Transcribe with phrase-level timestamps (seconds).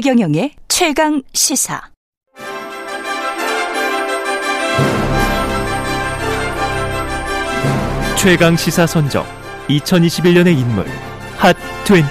[0.00, 1.82] 최경영의 최강 시사.
[8.16, 9.24] 최강 시사 선정
[9.68, 10.86] 2021년의 인물
[11.38, 12.04] 핫 20.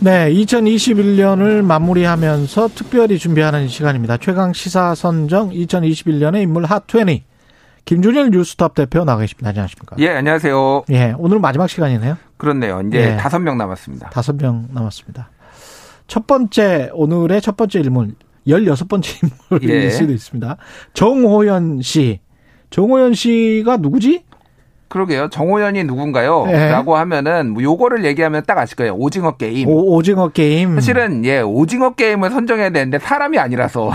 [0.00, 4.16] 네, 2021년을 마무리하면서 특별히 준비하는 시간입니다.
[4.16, 7.35] 최강 시사 선정 2021년의 인물 핫 20.
[7.86, 9.48] 김준일 뉴스톱 대표 나와 계십니다.
[9.50, 9.94] 안녕하십니까?
[10.00, 10.84] 예, 안녕하세요.
[10.90, 12.18] 예, 오늘 마지막 시간이네요.
[12.36, 12.82] 그렇네요.
[12.86, 13.16] 이제 예.
[13.16, 14.10] 다섯 명 남았습니다.
[14.10, 15.30] 다섯 명 남았습니다.
[16.08, 18.14] 첫 번째, 오늘의 첫 번째 인물,
[18.46, 19.90] 16번째 인물일 예.
[19.90, 20.56] 수도 있습니다.
[20.94, 22.20] 정호연 씨.
[22.70, 24.24] 정호연 씨가 누구지?
[24.88, 25.28] 그러게요.
[25.28, 26.46] 정호연이 누군가요?
[26.48, 26.70] 예.
[26.70, 28.94] 라고 하면은 뭐 요거를 얘기하면 딱 아실 거예요.
[28.94, 29.68] 오징어 게임.
[29.68, 30.74] 오, 오징어 게임.
[30.74, 33.90] 사실은 예 오징어 게임을 선정해야 되는데 사람이 아니라서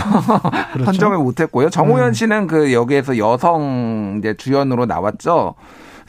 [0.74, 0.86] 그렇죠.
[0.92, 1.70] 선정을 못 했고요.
[1.70, 2.14] 정호연 음.
[2.14, 5.56] 씨는 그 여기에서 여성 이제 주연으로 나왔죠.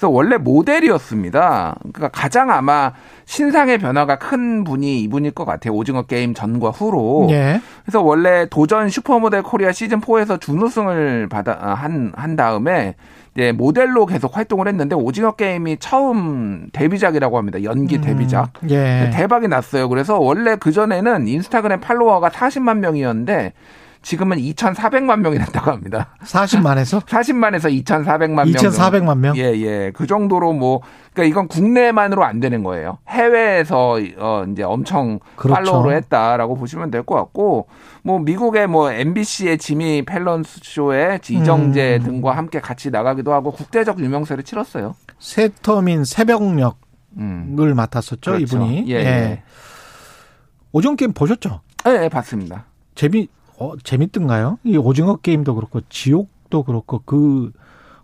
[0.02, 1.76] 그래서 원래 모델이었습니다.
[1.92, 2.92] 그러니까 가장 아마
[3.24, 5.74] 신상의 변화가 큰 분이 이분일 것 같아요.
[5.74, 7.28] 오징어 게임 전과 후로.
[7.30, 7.60] 예.
[7.84, 12.96] 그래서 원래 도전 슈퍼모델 코리아 시즌 4에서 준우승을 받아 한, 한 다음에
[13.36, 17.62] 이제 모델로 계속 활동을 했는데 오징어 게임이 처음 데뷔작이라고 합니다.
[17.62, 18.54] 연기 데뷔작.
[18.64, 19.08] 음, 예.
[19.14, 19.88] 대박이 났어요.
[19.88, 23.52] 그래서 원래 그 전에는 인스타그램 팔로워가 40만 명이었는데
[24.02, 26.08] 지금은 2,400만 명이 됐다고 합니다.
[26.24, 28.46] 40만에서 40만에서 2,400만 명.
[28.46, 29.36] 2,400만 명?
[29.36, 29.92] 예, 예.
[29.94, 30.80] 그 정도로 뭐,
[31.12, 32.98] 그러니까 이건 국내만으로 안 되는 거예요.
[33.08, 35.54] 해외에서, 어, 이제 엄청 그렇죠.
[35.54, 37.68] 팔로우를 했다라고 보시면 될 것 같고,
[38.02, 42.04] 뭐, 미국의 뭐, MBC의 지미 펠런스 쇼에 이정재 음.
[42.04, 44.94] 등과 함께 같이 나가기도 하고, 국제적 유명세를 치렀어요.
[45.20, 46.72] 새터민 새벽녘을
[47.18, 47.56] 음.
[47.76, 48.38] 맡았었죠, 그렇죠.
[48.56, 48.84] 이분이.
[48.88, 49.42] 예, 예.
[50.72, 51.60] 오징어 게임 보셨죠?
[51.86, 52.64] 예, 예, 봤습니다.
[52.94, 54.58] 재미 어, 재밌던가요?
[54.64, 57.52] 이 오징어 게임도 그렇고 지옥도 그렇고 그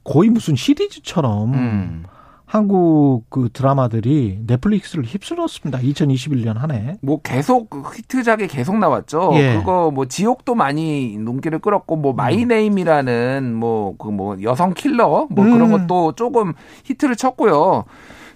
[0.04, 2.04] 거의 무슨 시리즈처럼 음.
[2.48, 5.80] 한국 그 드라마들이 넷플릭스를 휩쓸었습니다.
[5.80, 6.96] 2021년 한 해.
[7.02, 9.32] 뭐 계속 그 히트작이 계속 나왔죠.
[9.34, 9.56] 예.
[9.58, 15.86] 그거 뭐 지옥도 많이 눈길을 끌었고 뭐 마이네임이라는 뭐 그뭐 여성 킬러 뭐 그런 음.
[15.86, 16.54] 것도 조금
[16.84, 17.84] 히트를 쳤고요.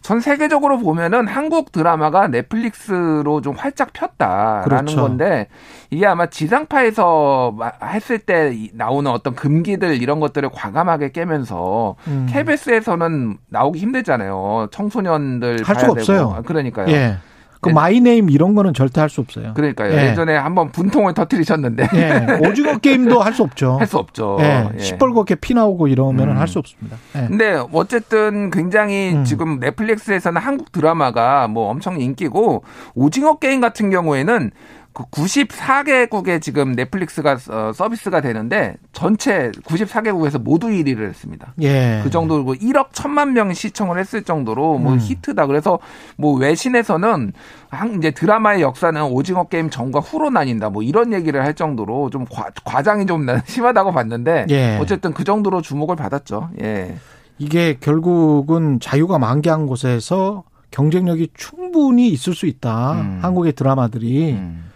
[0.02, 4.96] 전 세계적으로 보면은 한국 드라마가 넷플릭스로 좀 활짝 폈다라는 그렇죠.
[5.00, 5.46] 건데
[5.90, 12.26] 이게 아마 지상파에서 마- 했을 때 이- 나오는 어떤 금기들 이런 것들을 과감하게 깨면서 음.
[12.30, 14.68] KBS에서는 나오기 힘들잖아요.
[14.72, 16.34] 청소년들 할수 없어요.
[16.36, 16.88] 아, 그러니까요.
[16.88, 17.16] 예.
[17.62, 17.74] 그 예.
[17.74, 19.54] 마이네임 이런 거는 절대 할 수 없어요.
[19.54, 19.92] 그러니까요.
[19.92, 20.10] 예.
[20.10, 20.14] 예.
[20.14, 22.46] 전에 한번 분통을 터뜨리셨는데 예.
[22.48, 23.78] 오징어 게임도 할 수 없죠.
[23.80, 24.36] 할 수 없죠.
[24.40, 24.68] 예.
[24.74, 24.78] 예.
[24.78, 26.38] 시뻘겋게 피 나오고 이러면 은 음.
[26.40, 26.96] 할수 없습니다.
[27.14, 27.26] 예.
[27.28, 29.24] 근데 어쨌든 굉장히 음.
[29.24, 32.64] 지금 넷플릭스에서는 한국 드라마가 뭐 엄청 인기고
[32.94, 34.50] 오징어 게임 같은 경우에는
[34.94, 41.54] 그 94개국에 지금 넷플릭스가 어, 서비스가 되는데 전체 94개국에서 모두 1위를 했습니다.
[41.62, 42.00] 예.
[42.04, 44.98] 그 정도로 1억 천만 명이 시청을 했을 정도로 뭐 음.
[45.00, 45.46] 히트다.
[45.46, 45.78] 그래서
[46.16, 47.32] 뭐 외신에서는
[47.70, 50.68] 한 이제 드라마의 역사는 오징어 게임 전과 후로 나뉜다.
[50.70, 54.78] 뭐 이런 얘기를 할 정도로 좀 과, 과장이 좀 나- 심하다고 봤는데 예.
[54.80, 56.50] 어쨌든 그 정도로 주목을 받았죠.
[56.60, 56.96] 예.
[57.38, 62.92] 이게 결국은 자유가 만개한 곳에서 경쟁력이 충분히 있을 수 있다.
[62.92, 63.18] 음.
[63.22, 64.32] 한국의 드라마들이.
[64.32, 64.71] 음.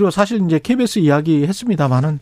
[0.00, 2.20] 그리고 사실 이제 KBS 이야기 했습니다만은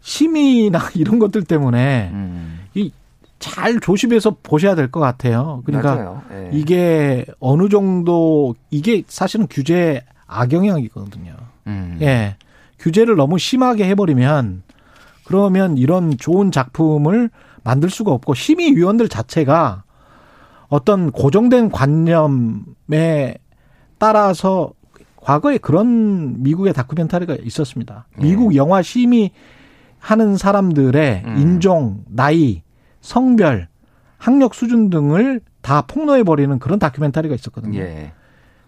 [0.00, 2.58] 심의나 이런 것들 때문에 음.
[2.74, 5.62] 이잘 조심해서 보셔야 될 것 같아요.
[5.64, 6.20] 그러니까.
[6.32, 6.50] 예.
[6.52, 11.36] 이게 어느 정도 이게 사실은 규제 악영향이거든요.
[11.68, 11.98] 음.
[12.02, 12.34] 예.
[12.80, 14.64] 규제를 너무 심하게 해버리면
[15.22, 17.30] 그러면 이런 좋은 작품을
[17.62, 19.84] 만들 수가 없고 심의위원들 자체가
[20.66, 23.36] 어떤 고정된 관념에
[23.98, 24.72] 따라서
[25.22, 28.06] 과거에 그런 미국의 다큐멘터리가 있었습니다.
[28.18, 29.30] 미국 영화 심의
[29.98, 31.36] 하는 사람들의 음.
[31.38, 32.62] 인종, 나이,
[33.00, 33.68] 성별,
[34.18, 37.78] 학력 수준 등을 다 폭로해 버리는 그런 다큐멘터리가 있었거든요.
[37.78, 38.12] 예.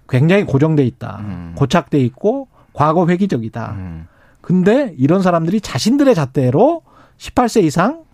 [0.08, 1.18] 굉장히 고정돼 있다.
[1.20, 1.54] 음.
[1.56, 3.72] 고착돼 있고 과거 회기적이다.
[3.72, 4.06] 음.
[4.40, 6.82] 근데 이런 사람들이 자신들의 잣대로
[7.18, 8.04] 18세 이상,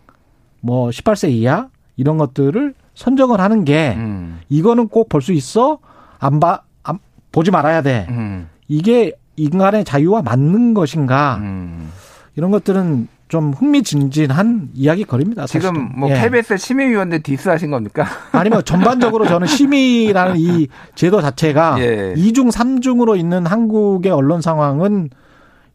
[0.62, 4.40] 뭐 18세 이하 이런 것들을 선정을 하는 게 음.
[4.48, 5.78] 이거는 꼭 볼 수 있어.
[6.18, 6.60] 안 봐, 안,
[7.32, 8.06] 보지 말아야 돼.
[8.10, 8.48] 음.
[8.68, 11.38] 이게 인간의 자유와 맞는 것인가?
[11.40, 11.90] 음.
[12.36, 15.46] 이런 것들은 좀 흥미진진한 이야기 거리입니다.
[15.46, 15.92] 지금 사실은.
[15.96, 16.20] 뭐 예.
[16.20, 18.04] KBS 심의위원들 디스하신 겁니까?
[18.32, 22.14] 아니면 전반적으로 저는 심의라는 이 제도 자체가 예.
[22.16, 25.10] 이중삼중으로 있는 한국의 언론 상황은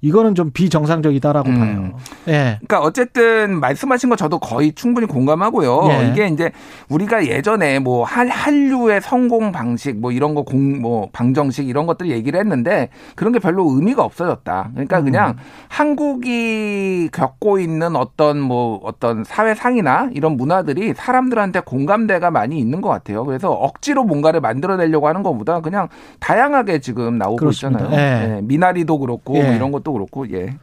[0.01, 1.59] 이거는 좀 비정상적이다라고 음.
[1.59, 1.93] 봐요.
[2.27, 2.59] 예.
[2.65, 5.87] 그러니까 어쨌든 말씀하신 거 저도 거의 충분히 공감하고요.
[5.89, 6.09] 예.
[6.11, 6.51] 이게 이제
[6.89, 12.09] 우리가 예전에 뭐 한, 한류의 성공 방식 뭐 이런 거 공 뭐 방정식 이런 것들
[12.09, 14.69] 얘기를 했는데 그런 게 별로 의미가 없어졌다.
[14.73, 15.05] 그러니까 음.
[15.05, 15.35] 그냥
[15.69, 23.23] 한국이 겪고 있는 어떤 뭐 어떤 사회상이나 이런 문화들이 사람들한테 공감대가 많이 있는 것 같아요.
[23.25, 25.87] 그래서 억지로 뭔가를 만들어내려고 하는 것보다 그냥
[26.19, 27.85] 다양하게 지금 나오고 그렇습니다.
[27.85, 27.99] 있잖아요.
[27.99, 28.35] 예.
[28.37, 29.43] 예, 미나리도 그렇고 예.
[29.43, 30.57] 뭐 이런 것도 그렇고 예.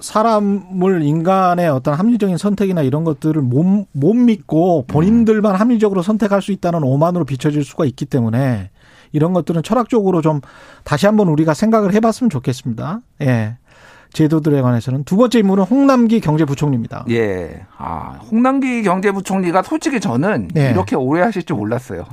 [0.00, 6.82] 사람을 인간의 어떤 합리적인 선택이나 이런 것들을 못, 못 믿고 본인들만 합리적으로 선택할 수 있다는
[6.82, 8.70] 오만으로 비춰질 수가 있기 때문에
[9.12, 10.40] 이런 것들은 철학적으로 좀
[10.84, 13.00] 다시 한번 우리가 생각을 해봤으면 좋겠습니다.
[13.22, 13.56] 예.
[14.12, 17.04] 제도들에 관해서는 두 번째 인물은 홍남기 경제부총리입니다.
[17.10, 17.62] 예.
[17.76, 20.70] 아, 홍남기 경제부총리가 솔직히 저는 예.
[20.70, 22.04] 이렇게 오래 하실 줄 몰랐어요.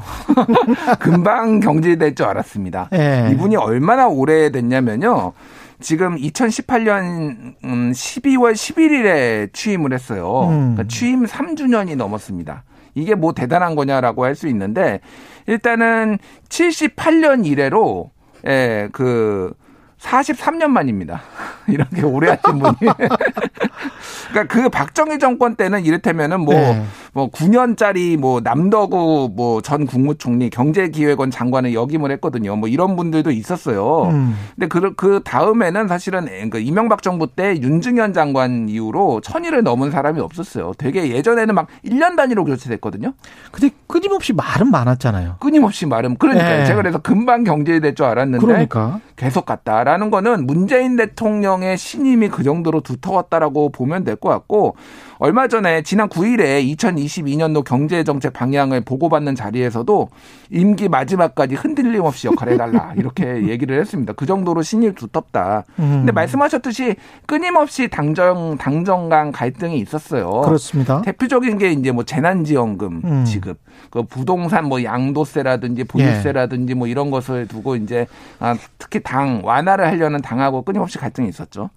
[1.00, 2.90] 금방 경질될 줄 알았습니다.
[2.94, 3.30] 예.
[3.32, 5.34] 이분이 얼마나 오래 됐냐면요.
[5.82, 10.48] 지금 2018년 12월 11일에 취임을 했어요.
[10.50, 10.76] 음.
[10.76, 12.64] 그러니까 취임 3주년이 넘었습니다.
[12.96, 15.00] 이게 뭐 대단한 거냐라고 할 수 있는데
[15.48, 16.18] 일단은
[16.50, 18.12] 78년 이래로
[18.48, 19.54] 예, 그
[20.00, 21.22] 43년 만입니다.
[21.68, 22.76] 이렇게 오래 하신 분이.
[24.30, 26.84] 그러니까 그 박정희 정권 때는 이를테면은 뭐, 네.
[27.16, 32.56] 뭐 9년짜리 뭐 남덕우 뭐 전 국무총리 경제기획원 장관을 역임을 했거든요.
[32.58, 34.10] 뭐 이런 분들도 있었어요.
[34.12, 34.36] 음.
[34.54, 40.20] 근데 그, 그 다음에는 사실은 그 이명박 정부 때 윤중현 장관 이후로 천일을 넘은 사람이
[40.20, 40.74] 없었어요.
[40.78, 43.14] 되게 예전에는 막 1년 단위로 교체됐거든요.
[43.52, 45.38] 근데 끊임없이 말은 많았잖아요.
[45.40, 46.66] 끊임없이 말은 그러니까 네.
[46.66, 49.00] 제가 그래서 금방 경제될 줄 알았는데 그러니까.
[49.16, 54.76] 계속 갔다라는 거는 문재인 대통령의 신임이 그 정도로 두터웠다라고 보면 될 것 같고
[55.18, 56.64] 얼마 전에 지난 9일에
[57.06, 60.10] 2022년도 경제정책 방향을 보고받는 자리에서도
[60.50, 64.14] 임기 마지막까지 흔들림 없이 역할을 해달라 이렇게 얘기를 했습니다.
[64.14, 65.64] 그 정도로 신임이 두텁다.
[65.80, 65.90] 음.
[66.00, 70.42] 근데 말씀하셨듯이 끊임없이 당정 당정 간 갈등이 있었어요.
[70.42, 71.02] 그렇습니다.
[71.02, 73.26] 대표적인 게 이제 뭐 재난지원금 음.
[73.26, 73.60] 지급,
[73.90, 78.08] 그 부동산 뭐 양도세라든지 보유세라든지 뭐 이런 것을 두고 이제
[78.40, 81.70] 아, 특히 당 완화를 하려는 당하고 끊임없이 갈등이 있었죠.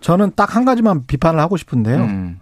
[0.00, 1.96] 저는 딱 한 가지만 비판을 하고 싶은데요.
[1.98, 2.40] 음.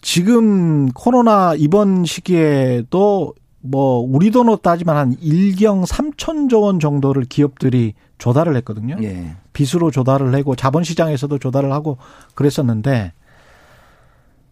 [0.00, 8.56] 지금 코로나 이번 시기에도 뭐 우리 돈으로 따지면 한 1경 3천조 원 정도를 기업들이 조달을
[8.56, 8.96] 했거든요.
[9.02, 9.36] 예.
[9.52, 11.98] 빚으로 조달을 하고 자본시장에서도 조달을 하고
[12.34, 13.12] 그랬었는데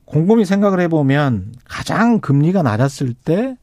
[0.04, 3.56] 곰곰이 생각을 해보면 가장 금리가 낮았을 때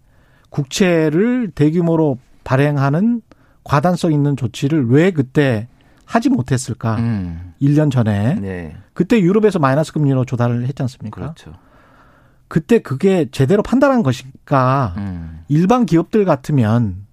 [0.50, 3.22] 국채를 대규모로 발행하는
[3.64, 5.68] 과단성 있는 조치를 왜 그때
[6.06, 6.98] 하지 못했을까?
[6.98, 7.54] 음.
[7.62, 8.36] 1년 전에.
[8.36, 8.76] 네.
[8.94, 11.22] 그때 유럽에서 마이너스 금리로 조달을 했지 않습니까?
[11.22, 11.54] 그렇죠.
[12.54, 14.94] 그때 그게 제대로 판단한 것일까?
[14.98, 15.40] 음.
[15.48, 17.08] 일반 기업들 같으면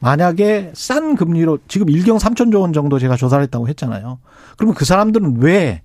[0.00, 4.18] 만약에 싼 금리로 지금 1경 3천조 원 정도 제가 조달했다고 했잖아요.
[4.56, 5.82] 그러면 그 사람들은 왜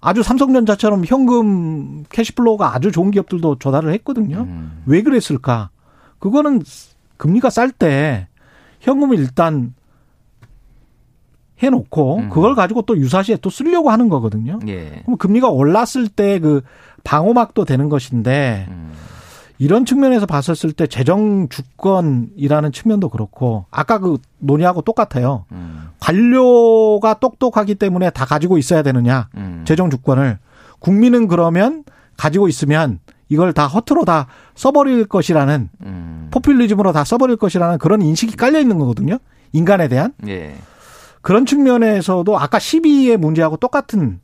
[0.00, 4.42] 아주 삼성전자처럼 현금 cash flow가 아주 좋은 기업들도 조달을 했거든요.
[4.42, 4.84] 음.
[4.86, 5.70] 왜 그랬을까?
[6.20, 6.62] 그거는
[7.16, 8.28] 금리가 쌀 때
[8.78, 9.74] 현금을 일단
[11.62, 12.30] 해놓고 음.
[12.30, 14.58] 그걸 가지고 또 유사시에 또 쓰려고 하는 거거든요.
[14.68, 15.02] 예.
[15.04, 16.62] 그럼 금리가 올랐을 때 그
[17.06, 18.92] 방어막도 되는 것인데 음.
[19.58, 25.46] 이런 측면에서 봤었을 때 재정 주권이라는 측면도 그렇고 아까 그 논의하고 똑같아요.
[25.52, 25.88] 음.
[26.00, 29.62] 관료가 똑똑하기 때문에 다 가지고 있어야 되느냐 음.
[29.66, 30.38] 재정 주권을
[30.80, 31.84] 국민은 그러면
[32.16, 32.98] 가지고 있으면
[33.28, 34.26] 이걸 다 허투루 다
[34.56, 36.28] 써버릴 것이라는 음.
[36.32, 39.18] 포퓰리즘으로 다 써버릴 것이라는 그런 인식이 깔려 있는 거거든요.
[39.52, 40.54] 인간에 대한 예.
[41.26, 44.20] 그런 측면에서도 아까 12의 문제하고 똑같은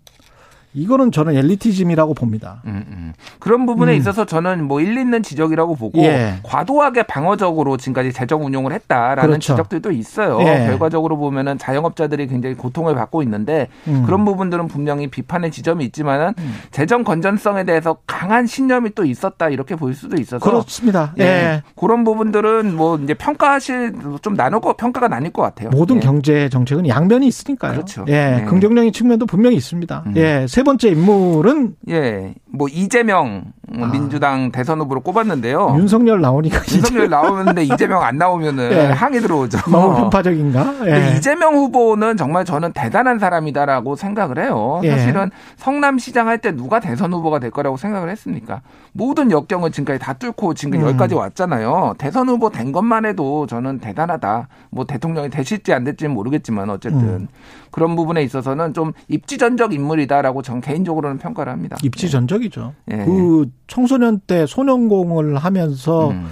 [0.74, 2.62] 이거는 저는 엘리티즘이라고 봅니다.
[2.66, 3.12] 음, 음.
[3.38, 3.96] 그런 부분에 음.
[3.96, 6.34] 있어서 저는 뭐 일리 있는 지적이라고 보고 예.
[6.42, 9.52] 과도하게 방어적으로 지금까지 재정 운용을 했다라는 그렇죠.
[9.54, 10.38] 지적들도 있어요.
[10.42, 10.66] 예.
[10.66, 14.04] 결과적으로 보면은 자영업자들이 굉장히 고통을 받고 있는데 음.
[14.04, 16.34] 그런 부분들은 분명히 비판의 지점이 있지만은
[16.70, 21.14] 재정 건전성에 대해서 강한 신념이 또 있었다 이렇게 볼 수도 있어서 그렇습니다.
[21.18, 21.24] 예.
[21.24, 21.62] 예.
[21.76, 25.70] 그런 부분들은 뭐 이제 평가하실 좀 나누고 평가가 나뉠 것 같아요.
[25.70, 26.00] 모든 예.
[26.00, 27.72] 경제 정책은 양면이 있으니까요.
[27.72, 28.04] 그렇죠.
[28.08, 28.44] 예, 네.
[28.44, 30.02] 긍정적인 측면도 분명히 있습니다.
[30.06, 30.14] 음.
[30.16, 33.44] 예, 세 번째 인물은 예, 뭐 이재명
[33.80, 33.86] 아.
[33.86, 35.74] 민주당 대선 후보로 꼽았는데요.
[35.78, 36.62] 윤석열 나오니까 어.
[36.70, 38.86] 윤석열 나오는데 이재명 안 나오면은 예.
[38.92, 39.58] 항의 들어오죠.
[39.70, 40.74] 너무 편파적인가?
[40.86, 41.16] 예.
[41.16, 44.80] 이재명 후보는 정말 저는 대단한 사람이다라고 생각을 해요.
[44.84, 44.90] 예.
[44.90, 48.62] 사실은 성남시장 할 때 누가 대선 후보가 될 거라고 생각을 했습니까?
[48.92, 50.86] 모든 역경을 지금까지 다 뚫고 지금 음.
[50.88, 51.94] 여기까지 왔잖아요.
[51.98, 54.48] 대선 후보 된 것만 해도 저는 대단하다.
[54.70, 57.28] 뭐 대통령이 되실지 안 될지는 모르겠지만 어쨌든 음.
[57.70, 61.76] 그런 부분에 있어서는 좀 입지전적 인물이다라고 전 개인적으로는 평가를 합니다.
[61.82, 62.74] 입지전적 이죠.
[62.90, 62.96] 예.
[63.04, 66.28] 그 청소년 때 소년공을 하면서 음.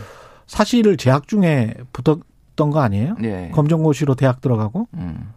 [0.47, 3.17] 사실을 재학 중에 붙었던 거 아니에요?
[3.23, 3.51] 예.
[3.53, 5.33] 검정고시로 대학 들어가고 음.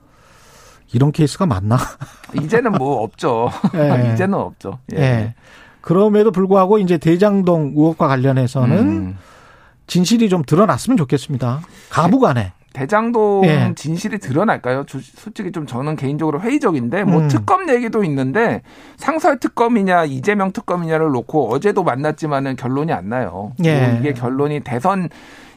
[0.94, 1.78] 이런 케이스가 많나?
[2.42, 3.50] 이제는 뭐 없죠.
[3.76, 4.12] 예.
[4.14, 4.80] 이제는 없죠.
[4.94, 4.98] 예.
[4.98, 5.36] 예.
[5.82, 9.18] 그럼에도 불구하고 이제 대장동 의혹과 관련해서는 음.
[9.88, 11.62] 진실이 좀 드러났으면 좋겠습니다.
[11.90, 12.54] 가부간에.
[12.74, 13.74] 대장동 예.
[13.76, 14.84] 진실이 드러날까요?
[14.86, 17.28] 조- 솔직히 좀 저는 개인적으로 회의적인데 뭐 음.
[17.28, 18.62] 특검 얘기도 있는데
[18.98, 23.54] 상설 특검이냐 이재명 특검이냐를 놓고 어제도 만났지만은 결론이 안 나요.
[23.64, 23.88] 예.
[23.88, 25.10] 뭐 이게 결론이 대선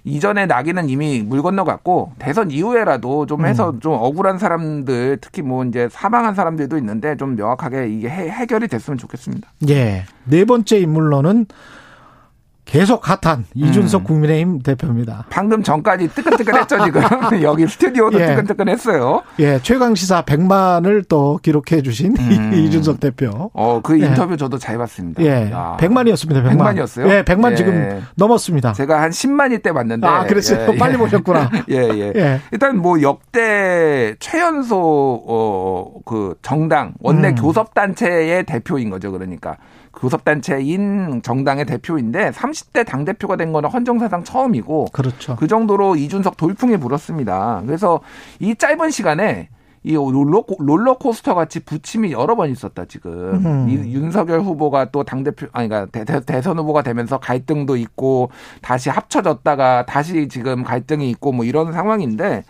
[0.04, 3.80] 이전에 나기는 이미 물 건너갔고 대선 이후에라도 좀 해서 음.
[3.80, 8.98] 좀 억울한 사람들 특히 뭐 이제 사망한 사람들도 있는데 좀 명확하게 이게 해, 해결이 됐으면
[8.98, 9.48] 좋겠습니다.
[9.68, 10.04] 예.
[10.24, 11.46] 네 번째 인물로는
[12.66, 14.04] 계속 핫한 이준석 음.
[14.04, 15.24] 국민의힘 대표입니다.
[15.30, 17.02] 방금 전까지 뜨끈뜨끈했죠 지금
[17.42, 18.26] 여기 스튜디오도 예.
[18.26, 19.22] 뜨끈뜨끈했어요.
[19.38, 22.52] 예, 최강 시사 100만을 또 기록해 주신 음.
[22.52, 23.50] 이준석 대표.
[23.54, 24.06] 어그 예.
[24.06, 25.22] 인터뷰 저도 잘 봤습니다.
[25.22, 25.50] 예.
[25.52, 25.76] 야.
[25.78, 26.44] 100만이었습니다.
[26.44, 26.58] 100만.
[26.58, 27.08] 100만 이었어요?
[27.08, 27.56] 예, 100만 예.
[27.56, 28.72] 지금 넘었습니다.
[28.72, 30.06] 제가 한 10만일 때 봤는데.
[30.06, 30.66] 아, 그랬어요.
[30.68, 30.76] 예, 예.
[30.76, 31.50] 빨리 보셨구나.
[31.70, 32.12] 예, 예.
[32.16, 32.40] 예.
[32.50, 35.22] 일단 뭐 역대 최연소
[36.04, 37.34] 어그 정당 원내 음.
[37.36, 39.12] 교섭 단체의 대표인 거죠.
[39.12, 39.56] 그러니까
[39.96, 45.36] 교섭 단체인 정당의 대표인데 30대 당 대표가 된 거는 헌정사상 처음이고 그렇죠.
[45.36, 47.62] 그 정도로 이준석 돌풍이 불었습니다.
[47.66, 48.00] 그래서
[48.38, 49.48] 이 짧은 시간에
[49.82, 53.12] 이 롤러, 롤러코스터 같이 부침이 여러 번 있었다, 지금.
[53.46, 53.68] 음.
[53.68, 58.30] 이 윤석열 후보가 또 당대표, 아니, 그러니까 대, 대, 선 후보가 되면서 갈등도 있고,
[58.62, 62.42] 다시 합쳐졌다가 다시 지금 갈등이 있고, 뭐 이런 상황인데,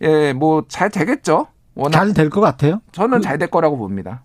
[0.00, 1.48] 예, 뭐 잘 되겠죠?
[1.92, 2.80] 잘 될 것 같아요.
[2.92, 4.22] 저는 잘 될 거라고 봅니다.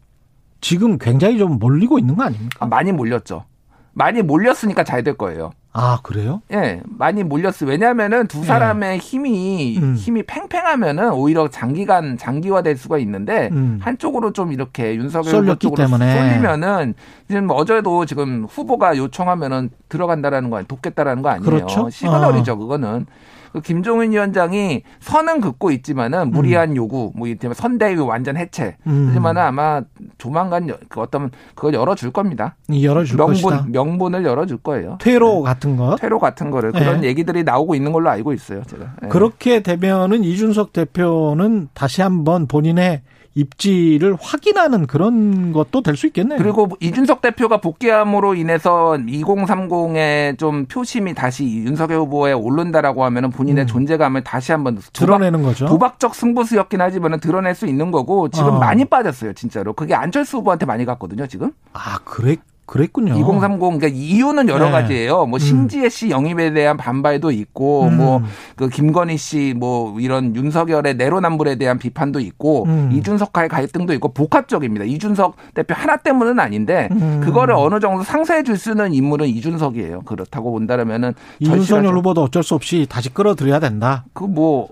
[0.62, 2.58] 지금 굉장히 좀 몰리고 있는 거 아닙니까?
[2.60, 3.46] 아, 많이 몰렸죠.
[3.94, 5.52] 많이 몰렸으니까 잘 될 거예요.
[5.72, 6.42] 아, 그래요?
[6.52, 7.70] 예, 많이 몰렸어요.
[7.70, 9.80] 왜냐하면은 두 사람의 힘이 예.
[9.80, 9.96] 음.
[9.96, 13.80] 힘이 팽팽하면은 오히려 장기간 장기화될 수가 있는데 음.
[13.82, 16.18] 한쪽으로 좀 이렇게 윤석열 쪽으로 때문에.
[16.18, 16.96] 쏠리면은
[17.28, 21.46] 지금 뭐 어제도 지금 후보가 요청하면은 들어간다라는 거 아니, 돕겠다라는 거 아니에요.
[21.50, 21.90] 그렇죠.
[21.90, 23.06] 시그널이죠, 그거는.
[23.52, 28.78] 그 김종인 위원장이 선은 긋고 있지만은 무리한 요구, 뭐 이를테면 선대위 완전 해체.
[28.88, 29.08] 음.
[29.10, 29.82] 하지만은 아마
[30.18, 32.56] 조만간 여- 그 어떤 그걸 열어줄 겁니다.
[32.72, 33.66] 열어줄 명분 것이다.
[33.70, 34.98] 명분을 열어줄 거예요.
[35.02, 35.96] 퇴로 같은 것.
[35.98, 36.80] 퇴로 같은 거를 네.
[36.80, 38.62] 그런 얘기들이 나오고 있는 걸로 알고 있어요.
[38.64, 38.94] 제가.
[39.04, 39.08] 예.
[39.08, 43.02] 그렇게 되면은 이준석 대표는 다시 한번 본인의
[43.40, 46.38] 입지를 확인하는 그런 것도 될 수 있겠네요.
[46.38, 53.68] 그리고 이준석 대표가 복귀함으로 인해서 2030의 좀 표심이 다시 윤석열 후보에 오른다라고 하면은 본인의 음.
[53.68, 55.66] 존재감을 다시 한번 드러내는 거죠.
[55.66, 58.60] 도박적 승부수였긴 하지만은 드러낼 수 있는 거고 지금 어.
[58.60, 59.74] 많이 빠졌어요, 진짜로.
[59.74, 61.52] 그게 안철수 후보한테 많이 갔거든요, 지금.
[61.74, 62.38] 아, 그래,
[62.70, 63.16] 그랬군요.
[63.18, 64.72] 2030 그러니까 이유는 여러 네.
[64.72, 65.26] 가지예요.
[65.26, 65.40] 뭐 음.
[65.40, 67.98] 신지혜 씨 영입에 대한 반발도 있고 음.
[67.98, 72.92] 뭐그 김건희 씨 뭐 이런 윤석열의 내로남불에 대한 비판도 있고 음.
[72.94, 74.86] 이준석과의 갈등도 있고 복합적입니다.
[74.86, 77.22] 이준석 대표 하나 때문은 아닌데 음.
[77.24, 80.02] 그거를 어느 정도 상쇄해 줄수 있는 인물은 이준석이에요.
[80.02, 84.06] 그렇다고 본다면은 윤석열 후보도 어쩔 수 없이 다시 끌어들여야 된다.
[84.14, 84.70] 그뭐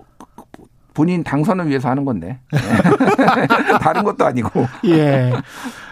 [0.94, 2.58] 본인 당선을 위해서 하는 건데 네.
[3.80, 5.32] 다른 것도 아니고 예.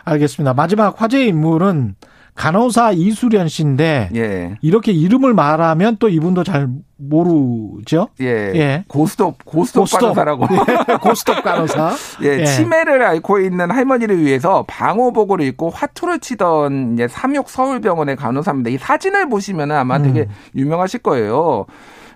[0.06, 0.54] 알겠습니다.
[0.54, 1.96] 마지막 화제 인물은
[2.34, 4.56] 간호사 이수련 씨인데 예.
[4.60, 8.08] 이렇게 이름을 말하면 또 이분도 잘 모르죠?
[8.20, 8.26] 예.
[8.26, 8.84] 예.
[8.88, 10.00] 고스톱 고스톱 고스톱.
[10.00, 10.46] 간호사라고
[10.90, 11.94] 예, 고스톱 간호사.
[12.22, 12.44] 예, 예.
[12.44, 18.70] 치매를 앓고 있는 할머니를 위해서 방호복을 입고 화투를 치던 이제 삼육 서울병원의 간호사입니다.
[18.70, 20.28] 이 사진을 보시면 아마 되게 음.
[20.54, 21.64] 유명하실 거예요.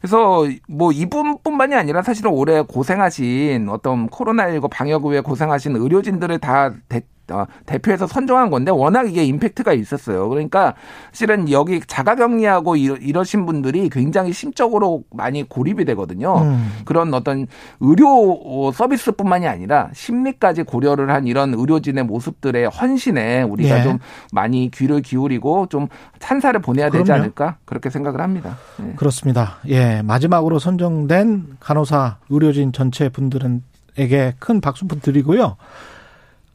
[0.02, 7.02] 그래서 뭐 이분뿐만이 아니라 사실은 올해 고생하신 어떤 코로나19 방역 후에 고생하신 의료진들을 다 대,
[7.30, 10.28] 어, 대표해서 선정한 건데 워낙 이게 임팩트가 있었어요.
[10.28, 10.74] 그러니까
[11.12, 16.38] 실은 여기 자가격리하고 이러, 이러 신 분들이 굉장히 심적으로 많이 고립이 되거든요.
[16.42, 16.70] 음.
[16.84, 17.46] 그런 어떤
[17.80, 23.82] 의료 서비스뿐만이 아니라 심리까지 고려를 한 이런 의료진의 모습들의 헌신에 우리가 예.
[23.82, 23.98] 좀
[24.32, 27.22] 많이 귀를 기울이고 좀 찬사를 보내야 되지 그럼요.
[27.22, 28.56] 않을까 그렇게 생각을 합니다.
[28.82, 28.92] 예.
[28.94, 29.58] 그렇습니다.
[29.68, 30.02] 예.
[30.02, 35.56] 마지막으로 선정된 간호사 의료진 전체 분들에게 큰 박수품 드리고요.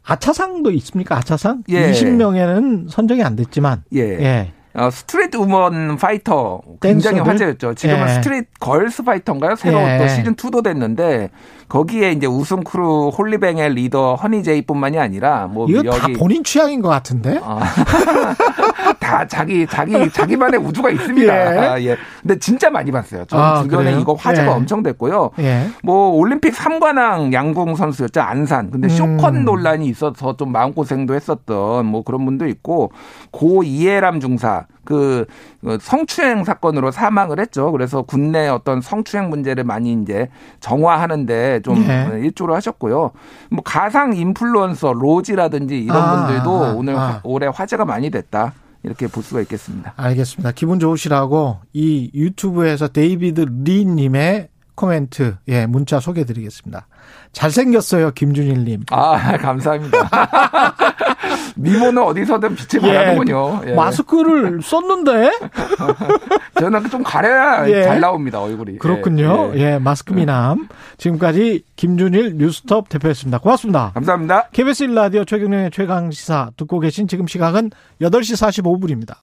[0.05, 1.17] 아차상도 있습니까?
[1.17, 1.63] 아차상?
[1.69, 1.91] 예.
[1.91, 3.83] 20명에는 선정이 안 됐지만.
[3.93, 3.99] 예.
[3.99, 4.53] 예.
[4.75, 7.33] 어, 스트릿 우먼 파이터 굉장히 댄서들?
[7.33, 7.73] 화제였죠.
[7.75, 8.13] 지금은 예.
[8.15, 9.55] 스트릿 걸스 파이터인가요?
[9.55, 9.97] 새로 예.
[9.97, 11.29] 또 시즌 2도 됐는데
[11.69, 16.89] 거기에 이제 우승 크루 홀리뱅의 리더 허니제이뿐만이 아니라 뭐 이거 여기 다 본인 취향인 것
[16.89, 17.39] 같은데?
[17.43, 17.59] 아.
[18.99, 21.55] 다 자기 자기 자기만의 우주가 있습니다.
[21.55, 21.67] 예.
[21.67, 21.95] 아, 예.
[22.21, 23.25] 근데 진짜 많이 봤어요.
[23.25, 23.99] 저는 아, 주변에 그래요?
[23.99, 24.51] 이거 화제가 예.
[24.51, 25.31] 엄청 됐고요.
[25.39, 25.67] 예.
[25.83, 28.71] 뭐 올림픽 3관왕 양궁 선수였죠 안산.
[28.71, 29.45] 근데 숏컷 음.
[29.45, 32.91] 논란이 있어서 좀 마음고생도 했었던 뭐 그런 분도 있고
[33.31, 35.25] 고 이예람 중사 그
[35.81, 37.71] 성추행 사건으로 사망을 했죠.
[37.71, 40.29] 그래서 국내 어떤 성추행 문제를 많이 이제
[40.59, 42.07] 정화하는데 좀 예.
[42.19, 43.11] 일조를 하셨고요.
[43.49, 46.99] 뭐 가상 인플루언서 로지라든지 이런 아, 분들도 아, 오늘 아.
[46.99, 48.53] 화- 올해 화제가 많이 됐다.
[48.83, 49.93] 이렇게 볼 수가 있겠습니다.
[49.97, 50.51] 알겠습니다.
[50.51, 56.85] 기분 좋으시라고 이 유튜브에서 데이비드 리 님의 코멘트, 예, 문자 소개해 드리겠습니다.
[57.31, 58.83] 잘생겼어요, 김준일님.
[58.91, 59.97] 아, 감사합니다.
[61.55, 63.61] 미모는 어디서든 빛을 예, 발하는군요.
[63.67, 63.73] 예.
[63.73, 65.31] 마스크를 썼는데?
[66.59, 67.83] 저는 좀 가려야 예.
[67.83, 68.77] 잘 나옵니다, 얼굴이.
[68.77, 69.51] 그렇군요.
[69.55, 69.77] 예, 예, 예.
[69.79, 70.67] 마스크 미남.
[70.97, 73.39] 지금까지 김준일 뉴스톱 대표였습니다.
[73.39, 73.91] 고맙습니다.
[73.93, 74.49] 감사합니다.
[74.51, 77.71] KBS 1라디오 최경영의 최강 시사 듣고 계신 지금 시각은
[78.01, 79.13] 8시 45분입니다.